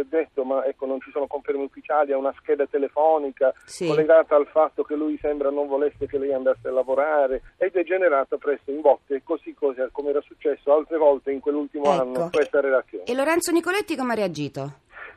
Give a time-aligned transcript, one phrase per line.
[0.00, 3.86] è detto, ma ecco non ci sono conferme ufficiali, a una scheda telefonica Sì.
[3.86, 7.84] collegata al fatto che lui sembra non volesse che lei andasse a lavorare ed è
[7.84, 12.00] generata presto in botte, così così come era successo altre volte in quell'ultimo Ecco.
[12.02, 13.04] anno questa relazione.
[13.04, 14.72] E Lorenzo Nicoletti come ha reagito?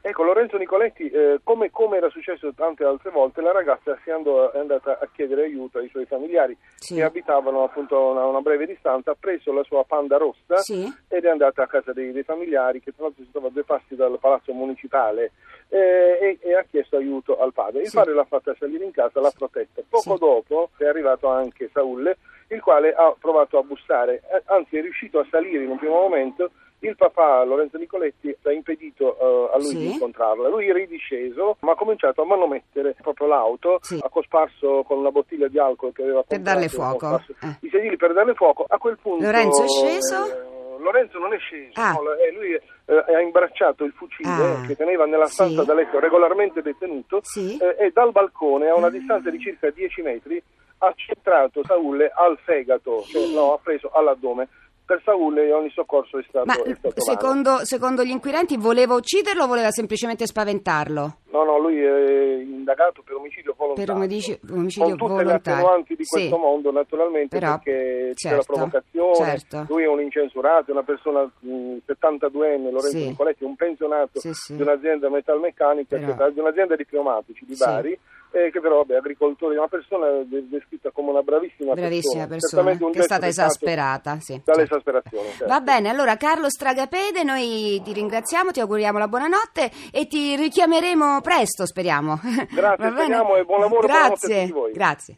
[0.06, 4.52] Ecco, Lorenzo Nicoletti, eh, come, come era successo tante altre volte, la ragazza si andò,
[4.52, 6.96] è andata a chiedere aiuto ai suoi familiari Sì.
[6.96, 10.94] che abitavano appunto a una, una breve distanza, ha preso la sua panda rossa Sì.
[11.08, 13.64] ed è andata a casa dei, dei familiari che tra l'altro si trova a due
[13.64, 15.32] passi dal palazzo municipale
[15.70, 17.84] eh, e, e ha chiesto aiuto al padre.
[17.84, 17.96] Il Sì.
[17.96, 19.82] padre l'ha fatta salire in casa, l'ha protetta.
[19.88, 22.18] Poco dopo è arrivato anche Saulle,
[22.50, 25.96] il quale ha provato a bussare, eh, anzi è riuscito a salire in un primo
[25.96, 26.52] momento.
[26.84, 29.78] Il papà Lorenzo Nicoletti ha impedito eh, a lui Sì.
[29.78, 30.50] di incontrarla.
[30.50, 33.98] Lui era ridisceso, ma ha cominciato a manomettere proprio l'auto, Sì.
[34.04, 37.22] ha cosparso con una bottiglia di alcol che aveva Per comprato, darle fuoco.
[37.42, 37.58] Eh.
[37.62, 38.66] I sedili per darle fuoco.
[38.68, 40.26] A quel punto Lorenzo è sceso?
[40.26, 41.94] eh, Lorenzo non è sceso, Ah.
[41.94, 44.66] no, eh, lui eh, ha imbracciato il fucile Ah.
[44.68, 45.36] che teneva nella Sì.
[45.36, 47.58] stanza da letto regolarmente detenuto Sì.
[47.58, 48.92] eh, e dal balcone a una Ah.
[48.92, 50.44] distanza di circa 10 metri
[50.80, 54.50] ha centrato Saulle al fegato, cioè, no, ha preso all'addome.
[54.86, 57.20] Per Saulle ogni soccorso è stato, Ma è stato vano.
[57.20, 61.18] secondo, secondo gli inquirenti voleva ucciderlo o voleva semplicemente spaventarlo?
[61.32, 63.94] No, no, lui è indagato per omicidio volontario.
[63.94, 65.32] Per omicidio- omicidio con tutte volontario.
[65.32, 66.10] le attenuanti di Sì.
[66.18, 69.66] questo mondo, naturalmente, Però, perché c'è certo, la provocazione, certo.
[69.70, 73.08] lui è un incensurato, è una persona mh, 72enne, Lorenzo Sì.
[73.08, 74.56] Nicoletti, un pensionato Sì, sì.
[74.58, 77.56] di un'azienda metalmeccanica, Però- eccetera, di un'azienda di pneumatici di.
[77.56, 77.98] Bari,
[78.34, 82.92] eh, che però vabbè, agricoltore, una persona de- descritta come una bravissima, Bravissima persona, un
[82.92, 84.20] che è stata esasperata.
[84.20, 84.52] Sì, certo.
[84.52, 85.46] Dall'esasperazione, certo.
[85.46, 91.22] Va bene, allora Carlo Stragapede, noi ti ringraziamo, ti auguriamo la buonanotte e ti richiameremo
[91.22, 92.20] presto, speriamo.
[92.50, 95.18] Grazie, speriamo, e buon lavoro, Grazie, grazie.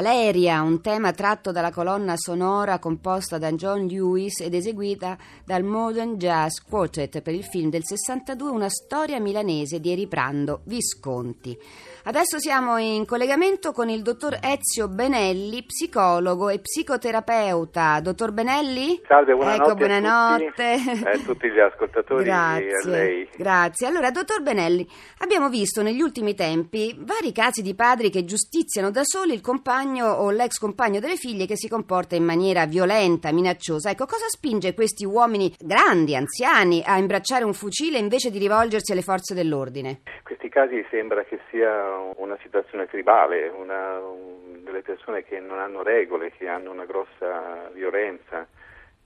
[0.00, 6.14] Valeria, un tema tratto dalla colonna sonora composta da John Lewis ed eseguita dal Modern
[6.14, 11.54] Jazz Quartet per il film del 62 Una storia milanese di Eriprando Visconti.
[12.02, 18.00] Adesso siamo in collegamento con il dottor Ezio Benelli, psicologo e psicoterapeuta.
[18.00, 19.02] Dottor Benelli?
[19.06, 19.62] Salve, buonanotte.
[19.62, 20.62] Ecco, buonanotte.
[20.62, 23.28] A tutti, a tutti gli ascoltatori Grazie.
[23.36, 23.86] Grazie.
[23.86, 24.88] Allora, dottor Benelli,
[25.18, 30.06] abbiamo visto negli ultimi tempi vari casi di padri che giustiziano da soli il compagno
[30.06, 33.90] o l'ex compagno delle figlie che si comporta in maniera violenta, minacciosa.
[33.90, 39.02] Ecco, cosa spinge questi uomini grandi, anziani, a imbracciare un fucile invece di rivolgersi alle
[39.02, 40.00] forze dell'ordine?
[40.22, 45.82] Questi casi sembra che sia una situazione tribale, una, un, delle persone che non hanno
[45.82, 48.46] regole, che hanno una grossa violenza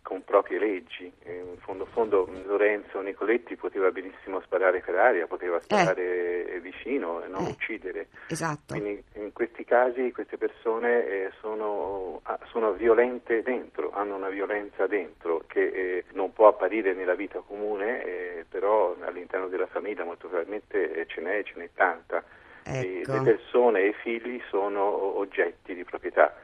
[0.05, 1.11] con proprie leggi.
[1.25, 6.61] In fondo, fondo Lorenzo Nicoletti poteva benissimo sparare per aria, poteva sparare eh.
[6.61, 7.51] vicino e non eh.
[7.51, 8.09] uccidere.
[8.29, 8.75] Esatto.
[8.75, 14.87] Quindi in questi casi queste persone eh, sono, ah, sono, violente dentro, hanno una violenza
[14.87, 20.29] dentro che eh, non può apparire nella vita comune, eh, però all'interno della famiglia molto
[20.29, 22.23] probabilmente eh, ce n'è, ce n'è tanta.
[22.65, 23.13] Ecco.
[23.13, 26.35] Le persone e i figli sono oggetti di proprietà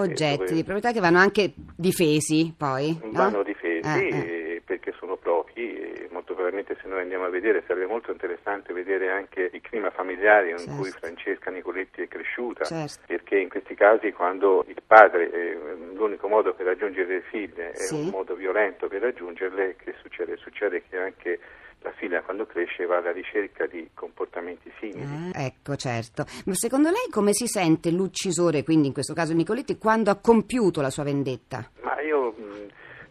[0.00, 0.54] oggetti dove...
[0.54, 2.98] di proprietà che vanno anche difesi poi.
[3.04, 3.42] Vanno no?
[3.42, 4.62] difesi eh, eh.
[4.64, 9.10] perché sono propri e molto probabilmente se noi andiamo a vedere sarebbe molto interessante vedere
[9.10, 10.74] anche il clima familiare in certo.
[10.74, 13.02] cui Francesca Nicoletti è cresciuta, certo.
[13.06, 15.56] perché in questi casi quando il padre è
[15.94, 17.94] l'unico modo per raggiungere le figlie è sì.
[17.94, 20.36] un modo violento per raggiungerle, che succede?
[20.36, 21.38] Succede che anche
[21.82, 25.30] la figlia quando cresce va alla ricerca di comportamenti simili.
[25.32, 26.24] Ah, ecco, certo.
[26.46, 30.80] Ma secondo lei come si sente l'uccisore, quindi in questo caso Nicoletti, quando ha compiuto
[30.80, 31.70] la sua vendetta?
[31.82, 32.66] Ma io mh,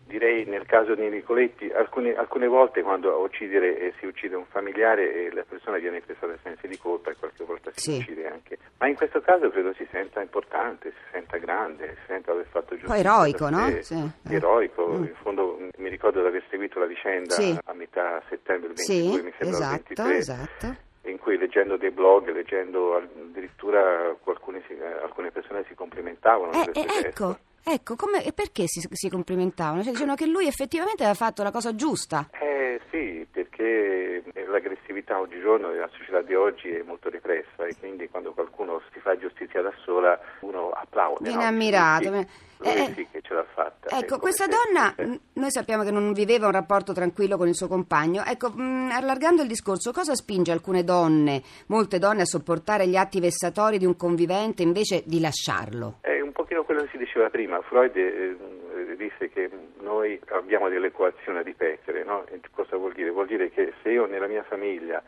[0.08, 4.46] direi nel caso di Nicoletti, alcune, alcune volte quando a uccidere eh, si uccide un
[4.46, 7.98] familiare e la persona viene presa da sensi di colpa e qualche volta si sì.
[7.98, 8.58] uccide anche.
[8.80, 12.76] Ma in questo caso credo si senta importante, si senta grande, si senta aver fatto
[12.76, 12.94] giustizia.
[12.94, 13.82] Poi eroico, no?
[13.82, 14.12] Sì.
[14.30, 15.04] Eroico, mm.
[15.04, 17.58] in fondo mi ricordo di aver seguito la vicenda sì.
[17.66, 20.18] a metà settembre 22, sì, mi sembra esatto, 23.
[20.18, 24.62] Esatto in cui leggendo dei blog, leggendo addirittura alcune,
[25.02, 26.52] alcune persone si complimentavano.
[26.52, 29.84] Eh, eh, ecco, Ecco, come, e perché si, si complimentavano?
[29.84, 32.30] Cioè, dicevano che lui effettivamente aveva fatto la cosa giusta.
[32.32, 38.32] Eh sì, perché l'aggressività oggigiorno nella società di oggi è molto repressa e quindi quando
[38.34, 41.24] qualcuno si fa giustizia da sola uno applaude.
[41.24, 41.50] Viene no?
[41.50, 42.10] ammirato.
[42.10, 42.28] Lui
[42.60, 43.96] sì, eh, sì che ce l'ha fatta.
[43.98, 44.94] Ecco, questa donna,
[45.34, 48.24] noi sappiamo che non viveva un rapporto tranquillo con il suo compagno.
[48.26, 53.20] Ecco, mh, allargando il discorso, cosa spinge alcune donne, molte donne, a sopportare gli atti
[53.20, 56.00] vessatori di un convivente invece di lasciarlo?
[56.02, 56.17] Eh,
[56.48, 57.60] pochino quello che si diceva prima.
[57.62, 59.50] Freud eh, disse che
[59.82, 62.06] noi abbiamo delle coazioni a ripetere.
[62.06, 62.24] No?
[62.52, 63.10] Cosa vuol dire?
[63.10, 65.04] Vuol dire che se io nella mia famiglia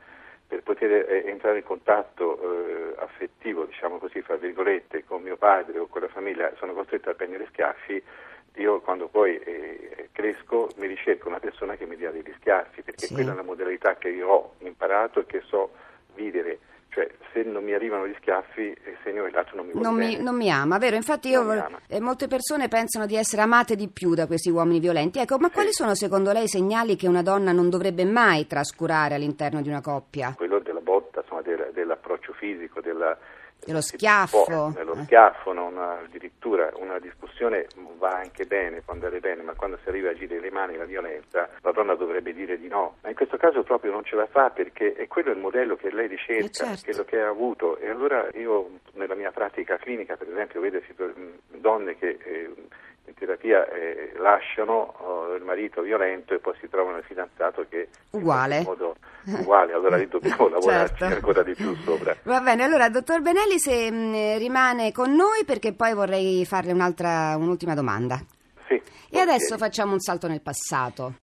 [0.45, 5.79] per poter eh, entrare in contatto eh, affettivo, diciamo così, fra virgolette, con mio padre
[5.79, 8.03] o con la famiglia, sono costretto a prendere schiaffi,
[8.55, 13.05] io quando poi eh, cresco mi ricerco una persona che mi dia degli schiaffi, perché
[13.05, 13.13] sì.
[13.13, 15.71] quella è la modalità che io ho imparato e che so
[16.15, 19.87] vivere cioè se non mi arrivano gli schiaffi il segno che l'altro non mi vuole
[19.87, 20.95] non mi, non mi, ama, vero?
[20.95, 21.45] Infatti io,
[21.87, 25.19] eh, molte persone pensano di essere amate di più da questi uomini violenti.
[25.19, 25.53] Ecco, ma sì.
[25.53, 29.69] quali sono secondo lei i segnali che una donna non dovrebbe mai trascurare all'interno di
[29.69, 30.33] una coppia?
[30.35, 33.17] Quello della botta, insomma, del, dell'approccio fisico, della
[33.65, 34.43] lo schiaffo.
[34.45, 39.77] Può, lo schiaffo, non, addirittura una discussione va anche bene, può andare bene, ma quando
[39.83, 42.95] si arriva a girare le mani la violenza, la donna dovrebbe dire di no.
[43.01, 45.91] Ma in questo caso proprio non ce la fa perché è quello il modello che
[45.91, 46.81] lei ricerca, eh certo.
[46.85, 47.77] quello che ha avuto.
[47.77, 50.79] E allora io nella mia pratica clinica, per esempio, vedo
[51.47, 52.53] donne che eh,
[53.19, 58.57] terapia eh, lasciano oh, il marito violento e poi si trovano il fidanzato che uguale.
[58.57, 58.95] in modo
[59.25, 61.15] uguale, allora lì dobbiamo lavorarci certo.
[61.15, 62.15] ancora di più sopra.
[62.23, 66.71] Va bene, allora dottor Benelli se mh, mm, rimane con noi perché poi vorrei farle
[66.71, 68.19] un'ultima domanda.
[68.67, 68.75] Sì.
[68.75, 69.21] E okay.
[69.21, 71.15] adesso facciamo un salto nel passato.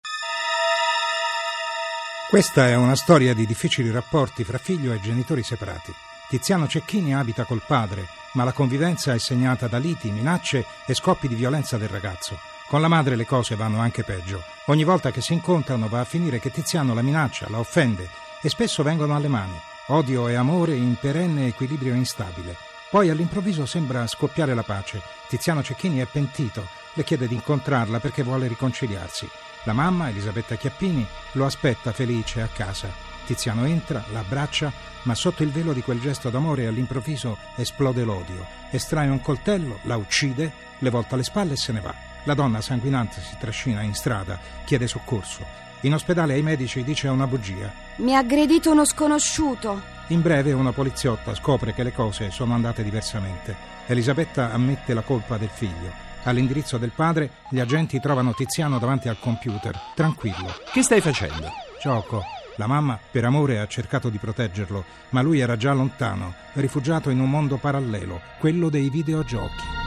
[2.28, 5.92] Questa è una storia di difficili rapporti fra figlio e genitori separati.
[6.28, 8.02] Tiziano Cecchini abita col padre,
[8.36, 12.38] ma la convivenza è segnata da liti, minacce e scoppi di violenza del ragazzo.
[12.68, 14.42] Con la madre le cose vanno anche peggio.
[14.66, 18.08] Ogni volta che si incontrano va a finire che Tiziano la minaccia, la offende
[18.42, 19.58] e spesso vengono alle mani.
[19.86, 22.56] Odio e amore in perenne equilibrio instabile.
[22.90, 25.00] Poi all'improvviso sembra scoppiare la pace.
[25.28, 29.26] Tiziano Cecchini è pentito, le chiede di incontrarla perché vuole riconciliarsi.
[29.64, 33.15] La mamma, Elisabetta Chiappini, lo aspetta felice a casa.
[33.26, 38.46] Tiziano entra, la abbraccia, ma sotto il velo di quel gesto d'amore all'improvviso esplode l'odio.
[38.70, 41.94] Estrae un coltello, la uccide, le volta le spalle e se ne va.
[42.24, 45.44] La donna sanguinante si trascina in strada, chiede soccorso.
[45.82, 47.70] In ospedale ai medici dice una bugia.
[47.96, 49.94] Mi ha aggredito uno sconosciuto.
[50.08, 53.54] In breve una poliziotta scopre che le cose sono andate diversamente.
[53.86, 56.04] Elisabetta ammette la colpa del figlio.
[56.24, 60.52] All'indirizzo del padre gli agenti trovano Tiziano davanti al computer, tranquillo.
[60.72, 61.48] Che stai facendo?
[61.80, 62.35] Gioco.
[62.56, 67.20] La mamma, per amore, ha cercato di proteggerlo, ma lui era già lontano, rifugiato in
[67.20, 69.85] un mondo parallelo, quello dei videogiochi.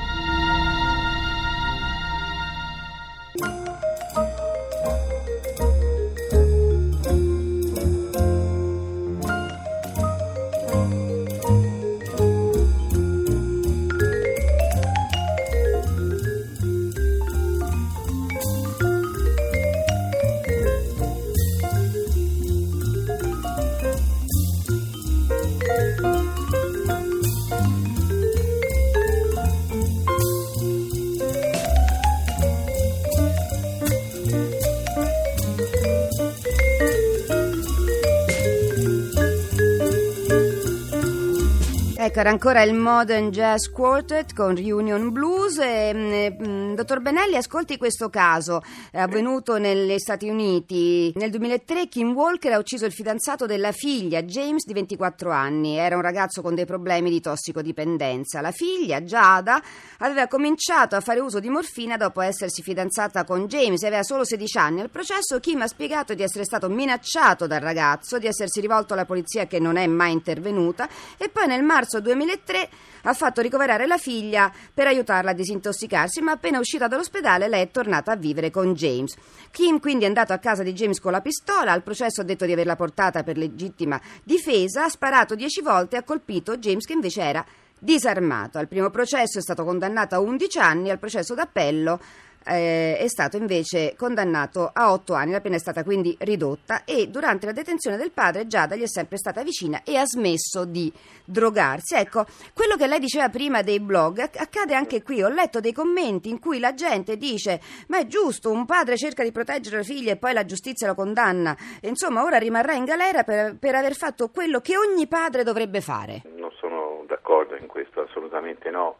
[42.02, 45.58] Ecco, era ancora il Modern Jazz Quartet con Reunion Blues.
[45.58, 48.62] E, mh, mh, dottor Benelli, ascolti questo caso.
[48.90, 51.12] È avvenuto negli Stati Uniti.
[51.16, 55.76] Nel 2003 Kim Walker ha ucciso il fidanzato della figlia, James, di 24 anni.
[55.76, 58.40] Era un ragazzo con dei problemi di tossicodipendenza.
[58.40, 59.62] La figlia, Giada,
[59.98, 63.84] aveva cominciato a fare uso di morfina dopo essersi fidanzata con James.
[63.84, 64.80] Aveva solo 16 anni.
[64.80, 69.04] Al processo Kim ha spiegato di essere stato minacciato dal ragazzo, di essersi rivolto alla
[69.04, 70.88] polizia che non è mai intervenuta
[71.18, 72.70] e poi nel marzo 2003
[73.04, 77.72] ha fatto ricoverare la figlia per aiutarla a disintossicarsi, ma appena uscita dall'ospedale lei è
[77.72, 79.16] tornata a vivere con James.
[79.50, 82.46] Kim quindi è andato a casa di James con la pistola, al processo ha detto
[82.46, 86.94] di averla portata per legittima difesa, ha sparato dieci volte e ha colpito James che
[86.94, 87.44] invece era
[87.80, 88.58] disarmato.
[88.58, 92.00] Al primo processo è stato condannato a 11 anni, al processo d'appello
[92.46, 97.08] eh, è stato invece condannato a 8 anni, la pena è stata quindi ridotta e
[97.08, 100.92] durante la detenzione del padre Giada gli è sempre stata vicina e ha smesso di
[101.26, 101.96] drogarsi.
[101.96, 105.22] Ecco, quello che lei diceva prima dei blog accade anche qui.
[105.22, 109.24] Ho letto dei commenti in cui la gente dice ma è giusto, un padre cerca
[109.24, 111.56] di proteggere la figlia e poi la giustizia lo condanna.
[111.82, 116.22] Insomma, ora rimarrà in galera per, per aver fatto quello che ogni padre dovrebbe fare.
[116.36, 118.98] Non sono d'accordo in questo, assolutamente no.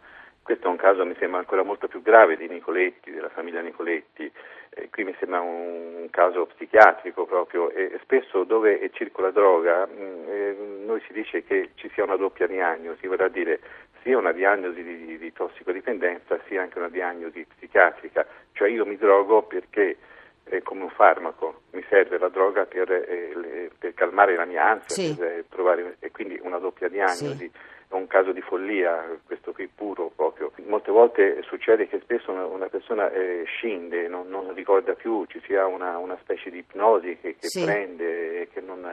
[0.50, 4.32] Questo è un caso, mi sembra, ancora molto più grave di Nicoletti, della famiglia Nicoletti.
[4.72, 10.58] Eh, qui mi sembra un, caso psichiatrico proprio e spesso dove circola droga mh, eh,
[10.88, 13.60] noi si dice che ci sia una doppia diagnosi, vorrà dire
[14.02, 18.98] sia una diagnosi di, di, di tossicodipendenza sia anche una diagnosi psichiatrica, cioè io mi
[18.98, 19.98] drogo perché
[20.46, 24.68] eh, come un farmaco, mi serve la droga per, eh, le, per calmare la mia
[24.68, 25.16] ansia, Sì.
[25.16, 27.38] per provare, e quindi una doppia diagnosi.
[27.38, 27.52] Sì.
[27.90, 30.52] È un caso di follia, questo qui puro proprio.
[30.68, 35.42] Molte volte succede che spesso una, una persona eh, scende, non, non ricorda più, ci
[35.44, 37.64] sia una, una specie di ipnosi che, che Sì.
[37.64, 38.88] prende, e che non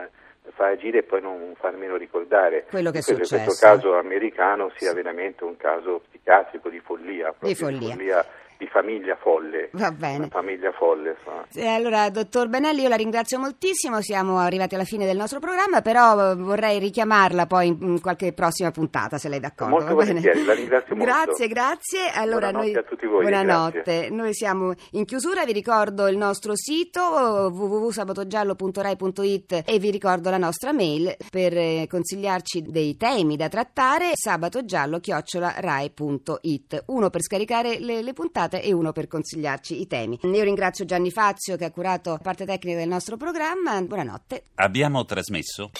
[0.55, 2.65] fa agire e poi non fa nemmeno ricordare.
[2.69, 3.43] Quello che è Credo successo.
[3.45, 8.25] questo caso americano sia veramente un caso psichiatrico di follia, proprio follia.
[8.57, 9.69] Di famiglia folle.
[9.73, 10.27] Va bene.
[10.29, 11.15] Famiglia folle.
[11.53, 15.81] Eh, Allora, dottor Benelli, io la ringrazio moltissimo, siamo arrivati alla fine del nostro programma,
[15.81, 19.75] però eh, vorrei richiamarla poi in qualche prossima puntata, se lei è d'accordo.
[19.75, 20.13] Molto bene?
[20.13, 21.11] volentieri, la ringrazio molto.
[21.11, 22.09] Grazie, grazie.
[22.13, 22.75] Allora, Buonanotte noi...
[22.75, 23.81] a tutti voi, Buonanotte.
[23.83, 24.09] grazie.
[24.09, 30.71] Noi siamo in chiusura, vi ricordo il nostro sito www.sabatogiallo.rai.it e vi ricordo la nostra
[30.73, 38.13] mail per eh, consigliarci dei temi da trattare sabatogiallo-rai.it uno per scaricare le, le
[38.47, 40.19] puntate e uno per consigliarci i temi.
[40.23, 43.79] Io ringrazio Gianni Fazio che ha curato la parte tecnica del nostro programma.
[43.81, 44.45] Buonanotte.
[44.55, 45.71] Abbiamo trasmesso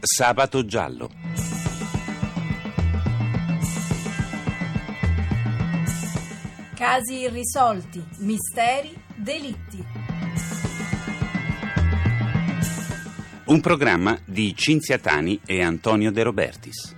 [0.00, 1.10] Sabato giallo.
[6.74, 9.95] Casi irrisolti, misteri, delitti.
[13.46, 16.95] Un programma di Cinzia Tani e Antonio De Robertis.